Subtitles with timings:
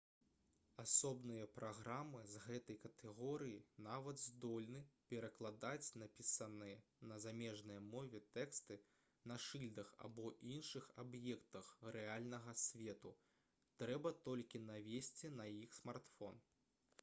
[0.83, 4.81] асобныя праграмы з гэтай катэгорыі нават здольны
[5.11, 6.79] перакладаць напісаныя
[7.11, 8.79] на замежнай мове тэксты
[9.33, 13.13] на шыльдах альбо іншых аб'ектах рэальнага свету
[13.85, 16.45] трэба толькі навесці на іх смартфон